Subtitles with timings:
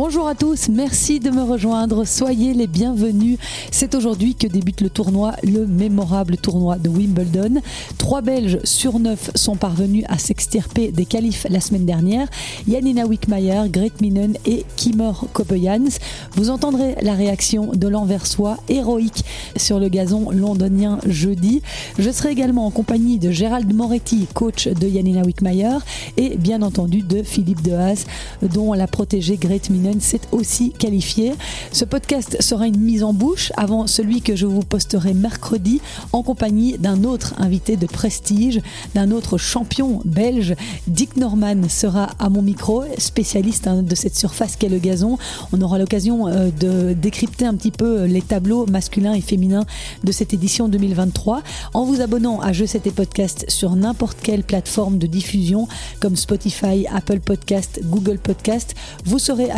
[0.00, 3.36] Bonjour à tous, merci de me rejoindre, soyez les bienvenus.
[3.72, 7.60] C'est aujourd'hui que débute le tournoi, le mémorable tournoi de Wimbledon.
[7.98, 12.28] Trois Belges sur neuf sont parvenus à s'extirper des qualifs la semaine dernière.
[12.68, 15.98] Janina Wickmayer, Gret Minen et Kimmer Kopejans.
[16.30, 19.24] Vous entendrez la réaction de l'Anversois héroïque
[19.56, 21.60] sur le gazon londonien jeudi.
[21.98, 25.78] Je serai également en compagnie de Gérald Moretti, coach de Janina Wickmayer,
[26.16, 28.04] et bien entendu de Philippe Dehaas,
[28.42, 31.32] dont la protégée Gret Minen s'est aussi qualifié.
[31.72, 35.80] Ce podcast sera une mise en bouche avant celui que je vous posterai mercredi
[36.12, 38.60] en compagnie d'un autre invité de prestige,
[38.94, 40.54] d'un autre champion belge.
[40.86, 45.18] Dick Norman sera à mon micro, spécialiste hein, de cette surface qu'est le gazon.
[45.52, 49.66] On aura l'occasion euh, de décrypter un petit peu les tableaux masculins et féminins
[50.04, 51.42] de cette édition 2023
[51.74, 55.68] en vous abonnant à Je et Podcast sur n'importe quelle plateforme de diffusion
[56.00, 58.74] comme Spotify, Apple Podcast, Google Podcast.
[59.04, 59.50] Vous serez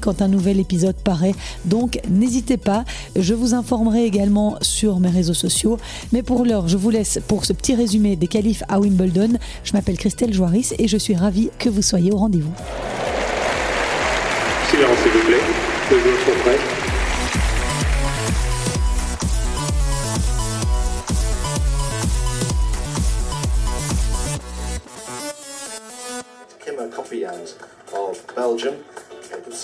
[0.00, 1.34] quand un nouvel épisode paraît.
[1.64, 2.84] Donc n'hésitez pas,
[3.16, 5.78] je vous informerai également sur mes réseaux sociaux.
[6.12, 9.38] Mais pour l'heure, je vous laisse pour ce petit résumé des qualifs à Wimbledon.
[9.64, 12.52] Je m'appelle Christelle Joaris et je suis ravie que vous soyez au rendez-vous.
[14.70, 15.36] Silence s'il vous plaît,
[15.90, 16.78] les joueurs sont prêts.
[27.94, 28.74] of Belgium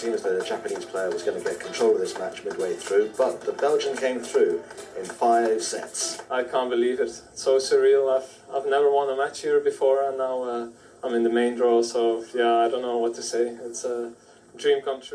[0.05, 2.75] seemed as though the Japanese player was going to get control of this match midway
[2.75, 4.63] through, but the Belgian came through
[4.99, 6.21] in five sets.
[6.31, 7.09] I can't believe it.
[7.33, 8.15] So surreal.
[8.15, 10.69] I've I've never won a match here before, and now uh,
[11.03, 11.81] I'm in the main draw.
[11.81, 13.57] So yeah, I don't know what to say.
[13.65, 14.11] It's uh,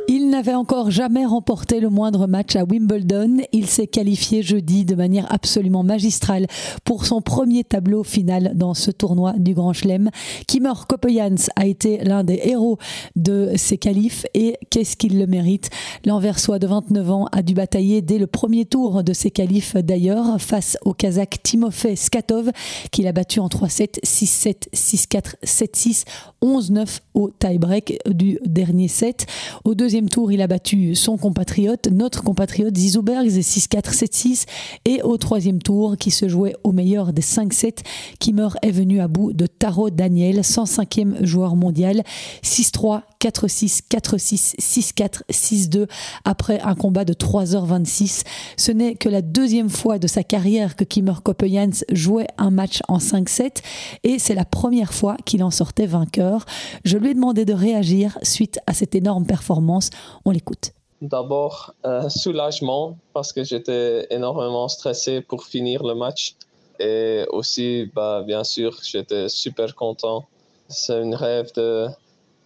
[0.08, 3.38] Il n'avait encore jamais remporté le moindre match à Wimbledon.
[3.52, 6.48] Il s'est qualifié jeudi de manière absolument magistrale
[6.84, 10.10] pour son premier tableau final dans ce tournoi du Grand Chelem.
[10.48, 12.78] Kimmer Kopejans a été l'un des héros
[13.16, 15.70] de ces qualifs et qu'est-ce qu'il le mérite?
[16.06, 20.40] L'Anversois de 29 ans a dû batailler dès le premier tour de ces qualifs d'ailleurs
[20.42, 22.52] face au Kazakh Timofey Skatov
[22.92, 26.04] qu'il a battu en 3-7, 6-7, 6-4, 7-6,
[26.42, 29.28] 11-9 au tie-break du dernier set.
[29.64, 34.46] Au deuxième tour, il a battu son compatriote, notre compatriote Zizou Bergs, 6-4, 7-6.
[34.86, 37.80] Et au troisième tour, qui se jouait au meilleur des 5-7,
[38.20, 42.04] Kimmer est venu à bout de Taro Daniel, 105e joueur mondial,
[42.44, 45.88] 6-3, 4-6, 4-6, 6-4, 6-2
[46.24, 48.24] après un combat de 3h26.
[48.58, 52.80] Ce n'est que la deuxième fois de sa carrière que Kimmer Kopejans jouait un match
[52.88, 53.62] en 5-7
[54.04, 56.46] et c'est la première fois qu'il en sortait vainqueur.
[56.86, 59.90] Je lui ai demandé de réagir suite à cette énorme performance.
[60.26, 60.72] On l'écoute.
[61.02, 66.36] D'abord, euh, soulagement parce que j'étais énormément stressé pour finir le match.
[66.80, 70.26] Et aussi, bah, bien sûr, j'étais super content.
[70.68, 71.88] C'est un rêve de,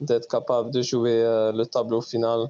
[0.04, 2.50] d'être capable de jouer euh, le tableau final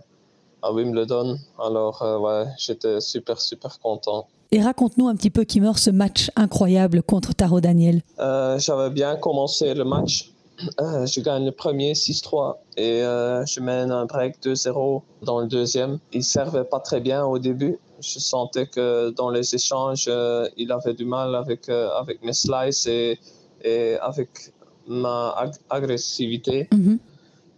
[0.62, 1.38] à Wimbledon.
[1.60, 4.28] Alors, euh, ouais, j'étais super, super content.
[4.52, 8.02] Et raconte-nous un petit peu, Kimmer, ce match incroyable contre Taro Daniel.
[8.20, 10.32] Euh, j'avais bien commencé le match.
[10.60, 15.98] je gagne le premier 6-3 et je mène un break 2-0 dans le deuxième.
[16.14, 17.80] Il servait pas très bien au début.
[18.00, 20.08] Je sentais que dans les échanges,
[20.56, 23.20] il avait du mal avec, avec mes slices et,
[23.64, 24.54] et avec
[24.88, 26.68] ma agressivité.
[26.72, 26.98] Mm-hmm.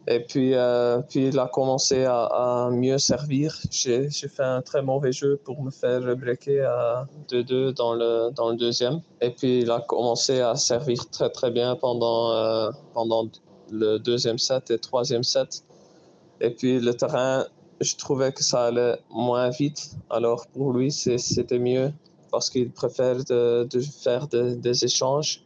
[0.07, 3.57] Et puis, euh, puis il a commencé à, mieux servir.
[3.71, 8.51] J'ai fait un très mauvais jeu pour me faire breaker à 2-2 dans le, dans
[8.51, 9.01] le deuxième.
[9.21, 13.27] Et puis il a commencé à servir très très bien pendant, euh, pendant
[13.71, 15.63] le deuxième set et troisième set.
[16.39, 17.45] Et puis le terrain,
[17.81, 19.95] je trouvais que ça allait moins vite.
[20.11, 21.91] Alors pour lui, c'était mieux
[22.31, 23.67] parce qu'il préfère de,
[24.03, 25.41] faire des échanges.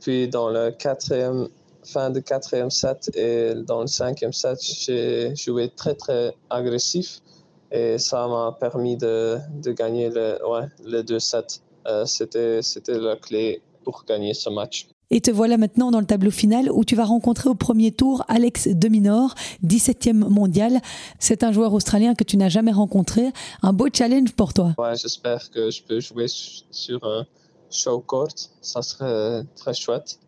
[0.00, 1.48] Puis dans le quatrième
[1.84, 7.20] fin de quatrième set et dans le cinquième set, j'ai joué très très agressif
[7.70, 11.60] et ça m'a permis de, de gagner le, ouais, les deux sets.
[11.86, 14.88] Euh, c'était, c'était la clé pour gagner ce match.
[15.10, 18.24] Et te voilà maintenant dans le tableau final où tu vas rencontrer au premier tour
[18.28, 19.34] Alex Deminor,
[19.64, 20.80] 17e mondial.
[21.18, 23.32] C'est un joueur australien que tu n'as jamais rencontré.
[23.62, 24.74] Un beau challenge pour toi.
[24.76, 27.26] Ouais, j'espère que je peux jouer sur un
[27.70, 28.28] show court.
[28.60, 30.18] Ça serait très chouette.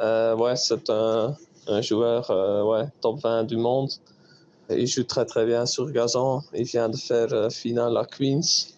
[0.00, 1.34] Euh, ouais, c'est un,
[1.68, 3.90] un, joueur euh, ouais, top 20 du monde.
[4.68, 6.42] Il joue très très bien sur gazon.
[6.54, 8.74] Il vient de faire euh, finale à Queens.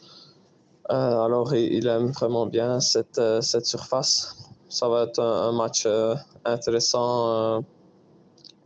[0.89, 4.37] alors il, aime vraiment bien cette, cette surface.
[4.69, 5.87] Ça va être un, match
[6.45, 7.63] intéressant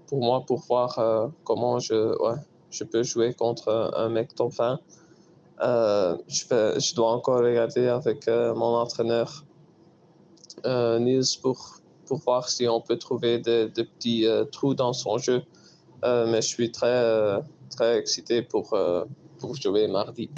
[0.07, 2.39] pour moi pour voir comment je, ouais,
[2.71, 4.79] je peux jouer contre un mec top 20.
[5.61, 9.45] je, je dois encore regarder avec mon entraîneur
[10.65, 15.43] Niels pour pour voir si on peut trouver des, petits euh, trous dans son jeu.
[16.05, 17.41] Euh, mais je suis très, euh,
[17.71, 18.77] très excité pour,
[19.39, 20.31] pour jouer mardi.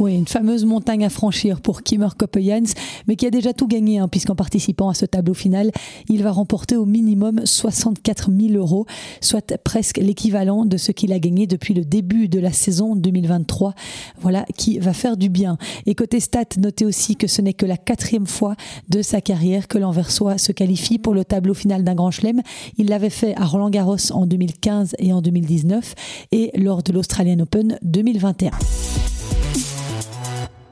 [0.00, 2.72] Oui, une fameuse montagne à franchir pour Kimmer Koppejans,
[3.06, 5.70] mais qui a déjà tout gagné, hein, puisqu'en participant à ce tableau final,
[6.08, 8.86] il va remporter au minimum 64 000 euros,
[9.20, 13.74] soit presque l'équivalent de ce qu'il a gagné depuis le début de la saison 2023.
[14.22, 15.58] Voilà qui va faire du bien.
[15.84, 18.56] Et côté stats, notez aussi que ce n'est que la quatrième fois
[18.88, 22.40] de sa carrière que l'Anversois se qualifie pour le tableau final d'un grand chelem.
[22.78, 25.94] Il l'avait fait à Roland Garros en 2015 et en 2019
[26.32, 28.52] et lors de l'Australian Open 2021.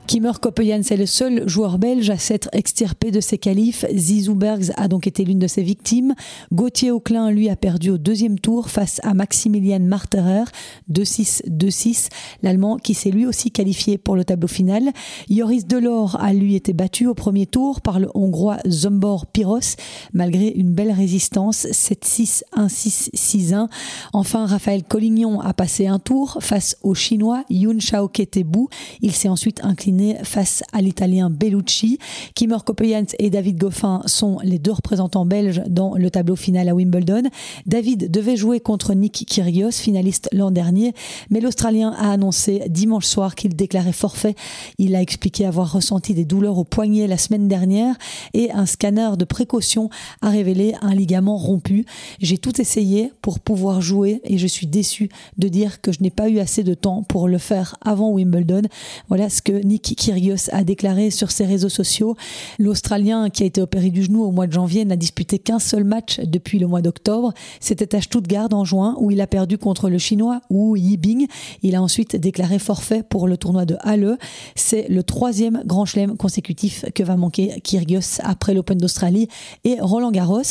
[0.09, 3.85] Kimmer Koppejans est le seul joueur belge à s'être extirpé de ses qualifs.
[3.95, 6.15] Zizou Bergs a donc été l'une de ses victimes.
[6.51, 10.45] Gauthier Auclin, lui, a perdu au deuxième tour face à Maximilian Marterer,
[10.91, 12.09] 2-6, 2-6,
[12.43, 14.93] l'Allemand qui s'est lui aussi qualifié pour le tableau final.
[15.29, 19.77] Joris Delors a lui été battu au premier tour par le Hongrois Zombor Piros,
[20.15, 23.69] malgré une belle résistance, 7-6, 1-6, 6-1.
[24.15, 28.69] Enfin, Raphaël Collignon a passé un tour face au Chinois Yun Shaoke Tebu.
[29.03, 31.99] Il s'est ensuite incliné face à l'Italien Bellucci.
[32.35, 36.75] Kimmer Koppejans et David Goffin sont les deux représentants belges dans le tableau final à
[36.75, 37.23] Wimbledon.
[37.67, 40.95] David devait jouer contre Nick Kyrgios, finaliste l'an dernier,
[41.31, 44.35] mais l'Australien a annoncé dimanche soir qu'il déclarait forfait.
[44.79, 47.97] Il a expliqué avoir ressenti des douleurs au poignet la semaine dernière
[48.35, 49.91] et un scanner de précaution
[50.23, 51.85] a révélé un ligament rompu.
[52.21, 55.09] J'ai tout essayé pour pouvoir jouer et je suis déçu
[55.39, 58.63] de dire que je n'ai pas eu assez de temps pour le faire avant Wimbledon.
[59.09, 62.17] Voilà ce que Nick Kyrgios a déclaré sur ses réseaux sociaux.
[62.59, 65.85] L'Australien qui a été opéré du genou au mois de janvier n'a disputé qu'un seul
[65.85, 67.33] match depuis le mois d'octobre.
[67.61, 71.27] C'était à Stuttgart en juin où il a perdu contre le Chinois Wu Yibing.
[71.63, 74.19] Il a ensuite déclaré forfait pour le tournoi de Halle.
[74.55, 79.29] C'est le troisième grand chelem consécutif que va manquer Kyrgios après l'Open d'Australie
[79.65, 80.43] et Roland Garros.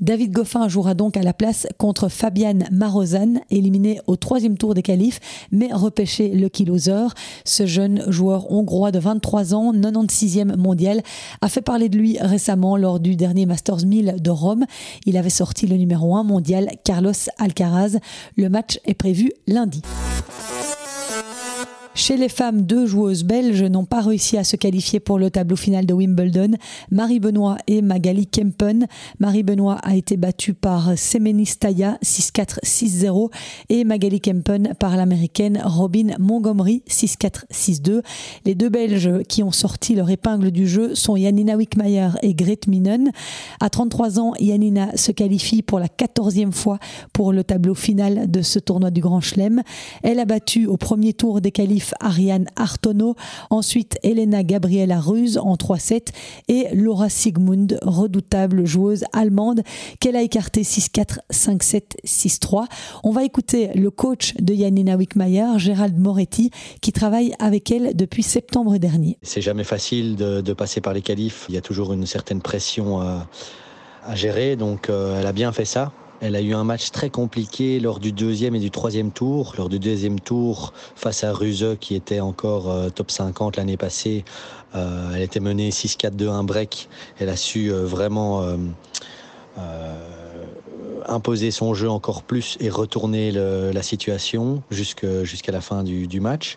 [0.00, 4.82] David Goffin jouera donc à la place contre Fabian Marozan, éliminé au troisième tour des
[4.82, 7.08] qualifs, mais repêché le loser.
[7.44, 11.02] Ce jeune joueur hongrois de 23 ans, 96e mondial,
[11.40, 14.64] a fait parler de lui récemment lors du dernier Masters 1000 de Rome.
[15.06, 17.98] Il avait sorti le numéro 1 mondial, Carlos Alcaraz.
[18.36, 19.82] Le match est prévu lundi.
[21.94, 25.56] Chez les femmes, deux joueuses belges n'ont pas réussi à se qualifier pour le tableau
[25.56, 26.52] final de Wimbledon.
[26.90, 28.86] Marie Benoît et Magali Kempen.
[29.20, 33.30] Marie Benoît a été battue par Semenistaya 6-4, 6-0
[33.68, 38.00] et Magali Kempen par l'américaine Robin Montgomery 6-4, 6-2.
[38.46, 42.68] Les deux Belges qui ont sorti leur épingle du jeu sont Janina Wickmayer et Grete
[42.68, 43.10] Minen.
[43.60, 46.78] À 33 ans, Janina se qualifie pour la 14e fois
[47.12, 49.62] pour le tableau final de ce tournoi du Grand Chelem.
[50.02, 53.14] Elle a battu au premier tour des qualifs Ariane Artono,
[53.50, 56.08] ensuite Elena Gabriela Ruse en 3-7
[56.48, 59.62] et Laura Sigmund, redoutable joueuse allemande
[60.00, 62.66] qu'elle a écartée 6-4, 5-7, 6-3.
[63.04, 66.50] On va écouter le coach de Janina Wickmayer, Gérald Moretti,
[66.80, 69.18] qui travaille avec elle depuis septembre dernier.
[69.22, 71.46] C'est jamais facile de, passer par les qualifs.
[71.48, 73.26] Il y a toujours une certaine pression à,
[74.14, 75.92] gérer, donc euh, elle a bien fait ça.
[76.24, 79.54] Elle a eu un match très compliqué lors du deuxième et du troisième tour.
[79.58, 84.24] Lors du deuxième tour, face à Ruse, qui était encore euh, top 50 l'année passée,
[84.76, 86.88] euh, elle était menée 6-4-2-1 break.
[87.18, 88.46] Elle a su euh, vraiment
[91.08, 96.56] imposer son jeu encore plus et retourner la situation jusqu'à la fin du match.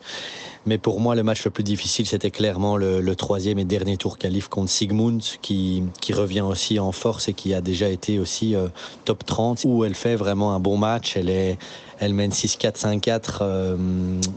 [0.66, 4.18] Mais pour moi, le match le plus difficile, c'était clairement le, troisième et dernier tour
[4.18, 8.56] qualif contre Sigmund, qui, qui revient aussi en force et qui a déjà été aussi
[8.56, 8.68] euh,
[9.06, 11.16] top 30, où elle fait vraiment un bon match.
[11.16, 11.58] Elle, est,
[12.00, 13.75] elle mène 6-4, 5-4, euh,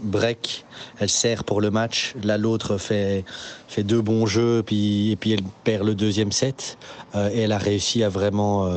[0.02, 0.66] break,
[1.00, 2.14] elle sert pour le match.
[2.22, 3.24] Là, l'autre fait,
[3.66, 6.76] fait deux bons jeux, puis, et puis elle perd le deuxième set.
[7.14, 8.68] Euh, et elle a réussi à vraiment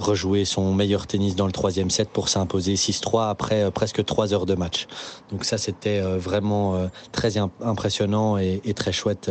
[0.00, 4.34] rejouer son meilleur tennis dans le troisième set pour s'imposer 6-3 après euh, presque 3
[4.34, 4.86] heures de match.
[5.30, 9.30] Donc ça, c'était euh, vraiment euh, très impressionnant et, très chouette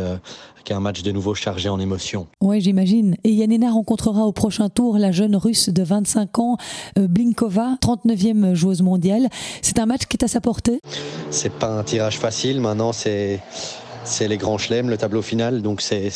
[0.64, 2.28] qu'un match de nouveau chargé en émotions.
[2.40, 3.16] Oui, j'imagine.
[3.24, 6.56] Et Yanina rencontrera au prochain tour la jeune russe de 25 ans,
[6.96, 9.28] Blinkova, 39e joueuse mondiale.
[9.62, 10.80] C'est un match qui est à sa portée
[11.30, 12.60] C'est pas un tirage facile.
[12.60, 13.40] Maintenant, c'est
[14.04, 16.10] c'est les grands chelems, le tableau final, donc c'est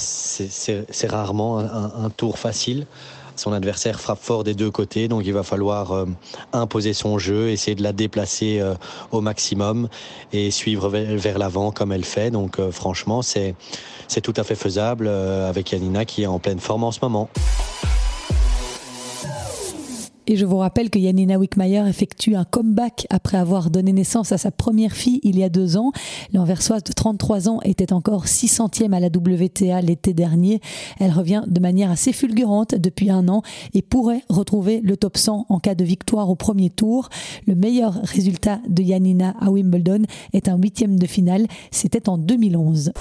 [1.09, 2.87] rarement un, tour facile.
[3.37, 6.07] Son adversaire frappe fort des deux côtés, donc il va falloir euh,
[6.53, 8.75] imposer son jeu, essayer de la déplacer euh,
[9.11, 9.89] au maximum
[10.33, 12.31] et suivre vers, l'avant comme elle fait.
[12.31, 13.55] Donc euh, franchement, c'est
[14.23, 17.29] tout à fait faisable avec Yanina qui est en pleine forme en ce moment.
[20.27, 24.39] Et je vous rappelle que Yanina Wickmayer effectue un comeback après avoir donné naissance à
[24.39, 25.93] sa première fille il y a deux ans.
[26.33, 30.61] L'anversoise de 33 ans était encore 600e à la WTA l'été dernier.
[30.99, 33.43] Elle revient de manière assez fulgurante depuis un an
[33.75, 37.11] et pourrait retrouver le top 100 en cas de victoire au premier tour.
[37.47, 41.47] Le meilleur résultat de Yanina à Wimbledon est un huitième de finale.
[41.71, 42.93] C'était en 2011.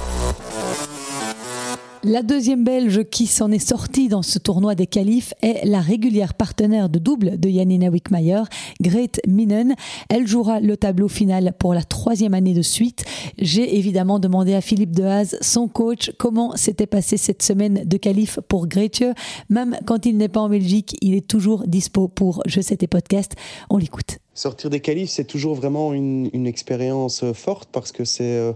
[2.06, 6.34] La deuxième Belge qui s'en est sortie dans ce tournoi des qualifs est la régulière
[6.34, 8.42] partenaire de double de Janina Wickmayer,
[8.82, 9.74] Grete Minen.
[10.10, 13.06] Elle jouera le tableau final pour la troisième année de suite.
[13.38, 18.38] J'ai évidemment demandé à Philippe Dehaze, son coach, comment s'était passée cette semaine de qualif
[18.50, 19.06] pour Grete.
[19.50, 22.88] Même quand il n'est pas en Belgique, il est toujours dispo pour Je sais tes
[22.88, 23.36] podcasts.
[23.70, 24.18] On l'écoute.
[24.34, 28.24] Sortir des qualifs, c'est toujours vraiment une, expérience forte parce que c'est...
[28.24, 28.52] Euh,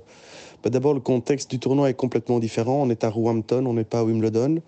[0.64, 2.82] bah, d'abord, le contexte du tournoi est complètement différent.
[2.82, 4.62] On est à Roehampton, on n'est pas à Wimbledon.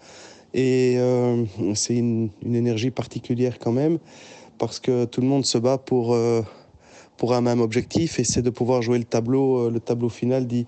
[0.54, 1.44] Et euh,
[1.76, 4.00] c'est une, énergie particulière quand même,
[4.58, 6.42] parce que tout le monde se bat pour, euh,
[7.22, 10.66] un même objectif, et c'est de pouvoir jouer le tableau, euh, le tableau final du,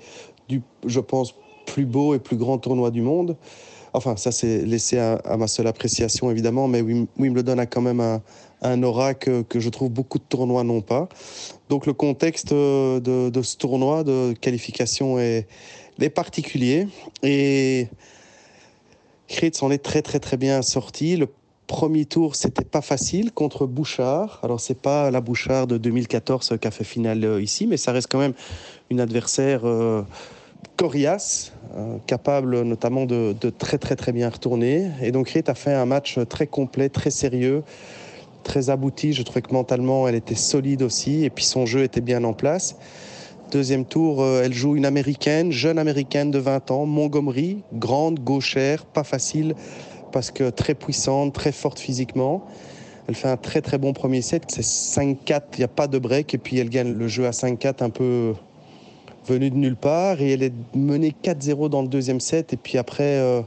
[0.86, 1.34] je pense,
[1.66, 3.38] plus beau et plus grand tournoi du monde.
[3.94, 6.82] Enfin, ça, c'est laissé à, ma seule appréciation, évidemment, mais
[7.18, 8.22] Wimbledon a quand même un,
[8.62, 11.10] un aura que, je trouve beaucoup de tournois n'ont pas.
[11.70, 15.48] Donc, le contexte de, ce tournoi de qualification est,
[16.16, 16.88] particulier.
[17.22, 17.88] Et
[19.28, 21.16] Kritz s'en est très, très, très bien sorti.
[21.16, 21.28] Le
[21.68, 24.40] premier tour, c'était pas facile contre Bouchard.
[24.44, 27.92] Alors, c'est pas la Bouchard de 2014 qui a fait finale euh, ici, mais ça
[27.92, 28.34] reste quand même
[28.90, 29.62] une adversaire.
[29.66, 30.04] Euh,
[30.78, 34.90] coriace, euh, capable notamment de, très très très bien retourner.
[35.02, 37.64] Et donc Rit a fait un match très complet, très sérieux,
[38.44, 39.14] très abouti.
[39.14, 42.34] Je trouvais que mentalement elle était solide aussi et puis son jeu était bien en
[42.34, 42.76] place.
[43.52, 48.86] Deuxième tour, euh, elle joue une américaine, jeune américaine de 20 ans, Montgomery, grande, gauchère,
[48.86, 49.56] pas facile
[50.14, 52.46] parce que très puissante, très forte physiquement.
[53.08, 56.00] Elle fait un très très bon premier set, c'est 5-4, il n'y a pas de
[56.00, 58.34] break et puis elle gagne le jeu à 5-4 un peu
[59.26, 62.78] venue de nulle part et elle est menée 4-0 dans le deuxième set et puis
[62.78, 63.42] après euh,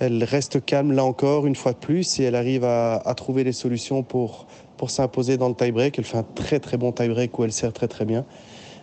[0.00, 3.52] elle reste calme là encore une fois de plus et elle arrive à, trouver des
[3.52, 4.46] solutions pour,
[4.76, 5.98] pour s'imposer dans le tie-break.
[5.98, 8.24] Elle fait un très très bon tie-break où elle sert très très bien.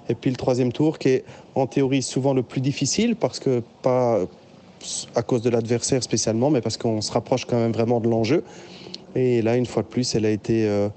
[0.10, 1.25] Et puis le troisième tour qui est
[1.56, 4.20] en théorie souvent le plus difficile parce que pas
[5.15, 8.44] à cause de l'adversaire spécialement mais parce qu'on se rapproche quand même vraiment de l'enjeu.
[9.15, 10.68] Et là une fois de plus elle a été...
[10.68, 10.89] Euh,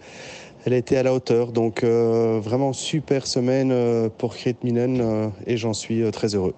[0.67, 1.53] elle a été à la hauteur.
[1.53, 6.55] Donc euh, vraiment super semaine euh, pour Kate Minen et j'en suis très heureux.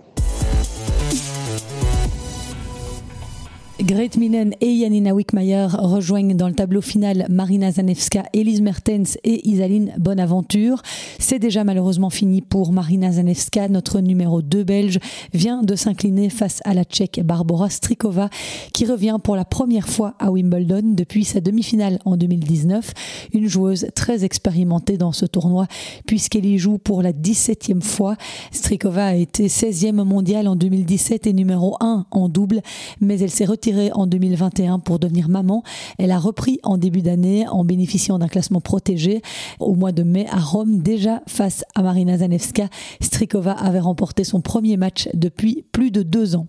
[3.87, 9.49] Great Minen et Janina Wickmayer rejoignent dans le tableau final Marina Zanevska, Elise Mertens et
[9.49, 10.83] Isaline Bonaventure.
[11.21, 13.69] C'est déjà malheureusement fini pour Marina Zanevska.
[13.69, 14.99] Notre numéro 2 belge
[15.33, 18.29] vient de s'incliner face à la tchèque Barbara Strikova
[18.73, 22.93] qui revient pour la première fois à Wimbledon depuis sa demi-finale en 2019.
[23.35, 25.69] Une joueuse très expérimentée dans ce tournoi
[26.09, 28.17] puisqu'elle y joue pour la 17e fois.
[28.51, 32.63] Strikova a été 16e mondiale en 2017 et numéro 1 en double,
[33.01, 35.63] mais elle s'est retirée en 2021 pour devenir maman.
[35.99, 39.23] Elle a repris en début d'année en bénéficiant d'un classement protégé.
[39.61, 42.69] Au mois de mai à Rome, déjà face à Marina Zanevska,
[43.01, 46.47] Strikova avait remporté son premier match depuis plus de deux ans.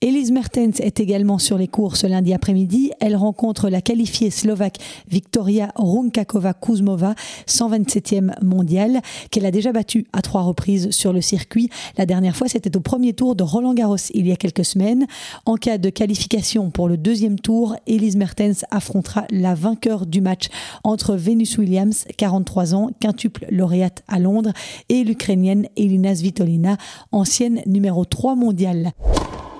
[0.00, 2.92] Elise Mertens est également sur les cours ce lundi après-midi.
[3.00, 7.14] Elle rencontre la qualifiée slovaque Victoria Runkakova-Kuzmova,
[7.46, 11.70] 127e mondiale, qu'elle a déjà battue à trois reprises sur le circuit.
[11.96, 15.06] La dernière fois, c'était au premier tour de Roland Garros il y a quelques semaines.
[15.46, 20.46] En cas de qualification pour le deuxième tour, Elise Mertens affrontera la vainqueur du match
[20.84, 24.52] entre Venus Williams, 43 ans, quintuple lauréate à Londres,
[24.88, 26.76] et l'Ukrainienne Elina Svitolina,
[27.12, 28.92] ancienne numéro 3 mondiale.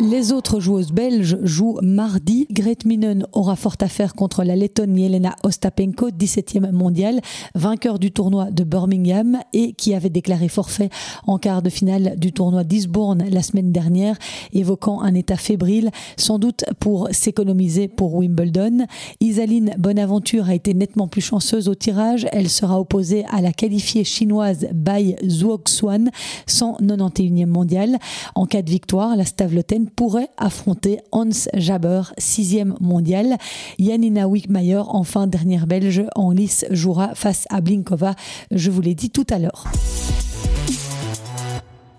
[0.01, 2.47] Les autres joueuses belges jouent mardi.
[2.53, 7.21] Grete Minen aura fort à faire contre la Lettonne Yelena Ostapenko, 17e mondiale,
[7.57, 10.89] vainqueur du tournoi de Birmingham et qui avait déclaré forfait
[11.27, 14.17] en quart de finale du tournoi d'Isbourne la semaine dernière,
[14.53, 18.87] évoquant un état fébrile, sans doute pour s'économiser pour Wimbledon.
[19.19, 22.29] Isaline Bonaventure a été nettement plus chanceuse au tirage.
[22.31, 26.11] Elle sera opposée à la qualifiée chinoise Bai Zhuoxuan,
[26.47, 27.99] 191e mondiale.
[28.37, 33.37] En cas de victoire, la Stavloten pourrait affronter Hans Jaber, sixième mondial.
[33.79, 38.15] Janina Wickmayer, enfin dernière belge en lice, jouera face à Blinkova.
[38.51, 39.65] Je vous l'ai dit tout à l'heure.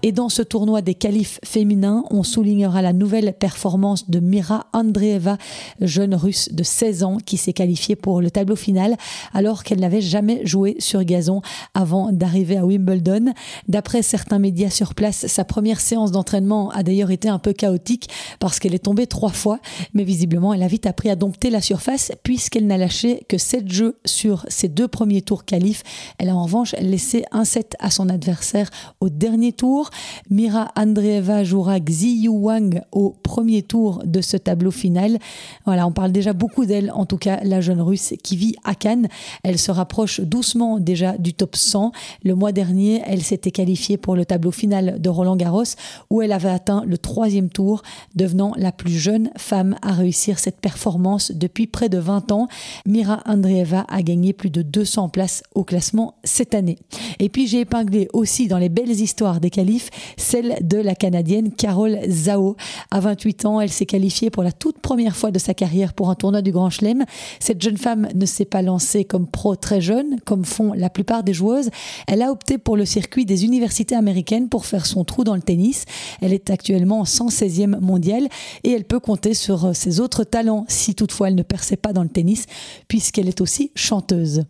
[0.02, 5.38] Et dans ce tournoi des qualifs féminins, on soulignera la nouvelle performance de Mira Andreeva,
[5.82, 8.96] jeune russe de 16 ans qui s'est qualifiée pour le tableau final
[9.34, 11.42] alors qu'elle n'avait jamais joué sur gazon
[11.74, 13.34] avant d'arriver à Wimbledon.
[13.68, 18.10] D'après certains médias sur place, sa première séance d'entraînement a d'ailleurs été un peu chaotique
[18.40, 19.60] parce qu'elle est tombée trois fois,
[19.94, 23.70] mais visiblement elle a vite appris à dompter la surface puisqu'elle n'a lâché que 7
[23.70, 25.84] jeux sur ses deux premiers tours qualifs.
[26.20, 28.70] Elle a en revanche laissé un set à son adversaire
[29.02, 29.89] au dernier tour.
[30.30, 35.18] Mira Andreeva jouera Xi Wang au premier tour de ce tableau final.
[35.66, 38.76] Voilà, on parle déjà beaucoup d'elle, en tout cas la jeune russe qui vit à
[38.76, 39.08] Cannes.
[39.44, 41.92] Elle se rapproche doucement déjà du top 100.
[42.24, 45.64] Le mois dernier, elle s'était qualifiée pour le tableau final de Roland Garros
[46.10, 47.82] où elle avait atteint le troisième tour,
[48.16, 52.48] devenant la plus jeune femme à réussir cette performance depuis près de 20 ans.
[52.86, 56.78] Mira Andreeva a gagné plus de 200 places au classement cette année.
[57.20, 59.79] Et puis j'ai épinglé aussi dans les belles histoires des qualifs
[60.18, 62.56] celle de la Canadienne Carole Zhao.
[62.92, 66.10] À 28 ans, elle s'est qualifiée pour la toute première fois de sa carrière pour
[66.10, 67.06] un tournoi du Grand Chelem.
[67.40, 71.24] Cette jeune femme ne s'est pas lancée comme pro très jeune, comme font la plupart
[71.24, 71.70] des joueuses.
[72.08, 75.42] Elle a opté pour le circuit des universités américaines pour faire son trou dans le
[75.42, 75.86] tennis.
[76.22, 78.28] Elle est actuellement 116e mondiale
[78.64, 82.04] et elle peut compter sur ses autres talents si toutefois elle ne perçait pas dans
[82.04, 82.46] le tennis,
[82.88, 84.44] puisqu'elle est aussi chanteuse.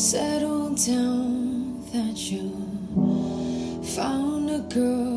[0.00, 2.48] Settled down, that you
[3.94, 5.09] found a girl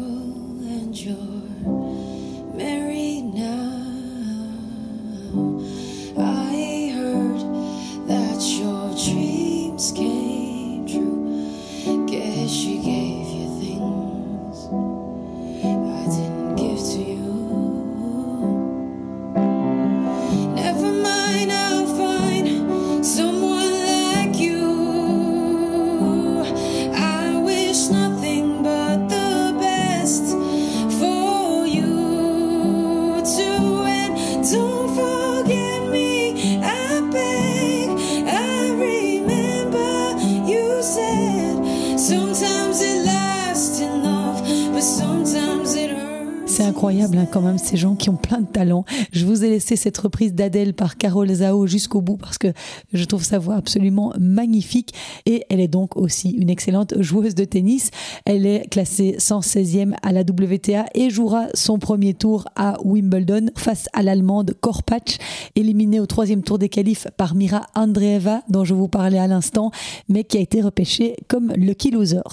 [46.84, 48.84] incroyable hein, quand même ces gens qui ont plein de talent.
[49.14, 52.52] Je vous ai laissé cette reprise d'Adèle par Carole Zao jusqu'au bout parce que
[52.92, 54.94] je trouve sa voix absolument magnifique
[55.26, 57.90] et elle est donc aussi une excellente joueuse de tennis.
[58.26, 63.88] Elle est classée 116e à la WTA et jouera son premier tour à Wimbledon face
[63.94, 65.20] à l'allemande Korpatch,
[65.56, 69.72] éliminée au troisième tour des qualifs par Mira Andreeva dont je vous parlais à l'instant,
[70.10, 72.24] mais qui a été repêchée comme lucky loser.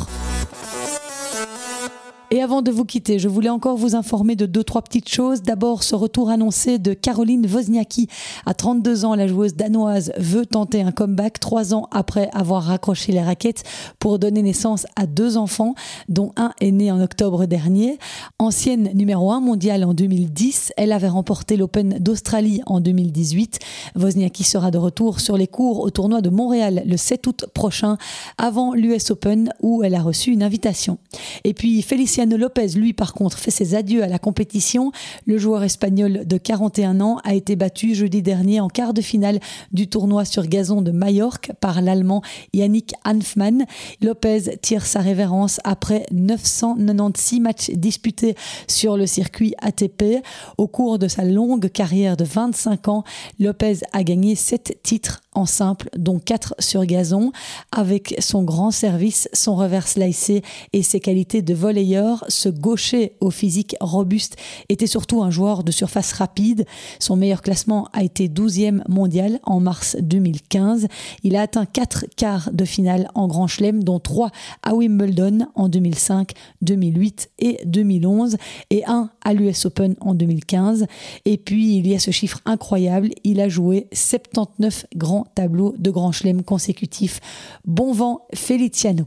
[2.32, 5.42] Et avant de vous quitter, je voulais encore vous informer de deux, trois petites choses.
[5.42, 8.06] D'abord, ce retour annoncé de Caroline Wozniacki.
[8.46, 13.10] À 32 ans, la joueuse danoise veut tenter un comeback trois ans après avoir raccroché
[13.10, 13.64] les raquettes
[13.98, 15.74] pour donner naissance à deux enfants,
[16.08, 17.98] dont un est né en octobre dernier.
[18.38, 23.58] Ancienne numéro 1 mondiale en 2010, elle avait remporté l'Open d'Australie en 2018.
[23.96, 27.98] Wozniacki sera de retour sur les cours au tournoi de Montréal le 7 août prochain,
[28.38, 30.98] avant l'US Open où elle a reçu une invitation.
[31.42, 31.82] Et puis,
[32.28, 34.92] Lopez, lui, par contre, fait ses adieux à la compétition.
[35.26, 39.40] Le joueur espagnol de 41 ans a été battu jeudi dernier en quart de finale
[39.72, 43.64] du tournoi sur gazon de Majorque par l'Allemand Yannick Hanfmann.
[44.02, 48.35] Lopez tire sa révérence après 996 matchs disputés
[48.68, 50.22] sur le circuit ATP.
[50.59, 53.04] Au cours de sa longue carrière de 25 ans,
[53.38, 57.32] Lopez a gagné 7 titres en simple, dont 4 sur gazon.
[57.72, 63.30] Avec son grand service, son revers slicé et ses qualités de volleyeur, ce gaucher au
[63.30, 64.36] physique robuste
[64.68, 66.66] était surtout un joueur de surface rapide.
[66.98, 70.88] Son meilleur classement a été 12e mondial en mars 2015.
[71.22, 74.30] Il a atteint 4 quarts de finale en Grand Chelem, dont 3
[74.62, 78.36] à Wimbledon en 2005, 2008 et 2011
[78.70, 80.86] et un à l'US Open en 2015.
[81.24, 85.90] Et puis, il y a ce chiffre incroyable, il a joué 79 grands tableaux de
[85.90, 87.20] Grand Chelem consécutifs.
[87.64, 89.04] Bon vent, Feliciano.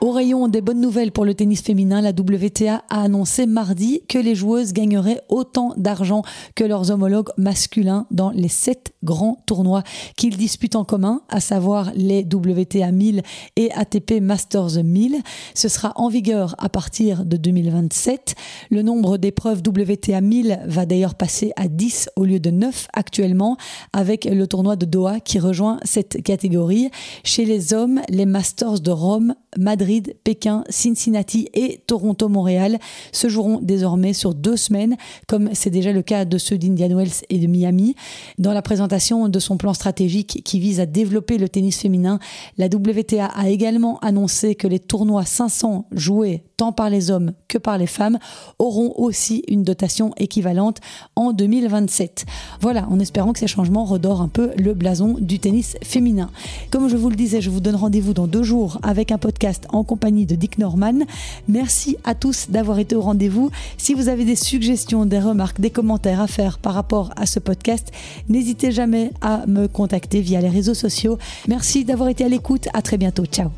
[0.00, 4.18] Au rayon des bonnes nouvelles pour le tennis féminin, la WTA a annoncé mardi que
[4.18, 6.22] les joueuses gagneraient autant d'argent
[6.54, 9.82] que leurs homologues masculins dans les sept grands tournois
[10.16, 13.22] qu'ils disputent en commun, à savoir les WTA 1000
[13.56, 15.16] et ATP Masters 1000.
[15.54, 18.34] Ce sera en vigueur à partir de 2027.
[18.70, 23.56] Le nombre d'épreuves WTA 1000 va d'ailleurs passer à 10 au lieu de 9 actuellement,
[23.92, 26.90] avec le tournoi de Doha qui rejoint cette catégorie.
[27.24, 32.78] Chez les hommes, les Masters de Rome, Madrid, Pékin, Cincinnati et Toronto-Montréal
[33.12, 37.24] se joueront désormais sur deux semaines, comme c'est déjà le cas de ceux d'Indian Wells
[37.30, 37.94] et de Miami.
[38.38, 42.18] Dans la présentation de son plan stratégique qui vise à développer le tennis féminin,
[42.56, 47.56] la WTA a également annoncé que les tournois 500 joués tant par les hommes que
[47.56, 48.18] par les femmes
[48.58, 50.78] auront aussi une dotation équivalente
[51.16, 52.26] en 2027.
[52.60, 56.30] Voilà, en espérant que ces changements redorent un peu le blason du tennis féminin.
[56.70, 59.66] Comme je vous le disais, je vous donne rendez-vous dans deux jours avec un podcast
[59.70, 61.04] en compagnie de Dick Norman.
[61.46, 63.50] Merci à tous d'avoir été au rendez-vous.
[63.78, 67.38] Si vous avez des suggestions, des remarques, des commentaires à faire par rapport à ce
[67.38, 67.92] podcast,
[68.28, 71.18] n'hésitez jamais à me contacter via les réseaux sociaux.
[71.46, 72.66] Merci d'avoir été à l'écoute.
[72.74, 73.26] À très bientôt.
[73.26, 73.50] Ciao.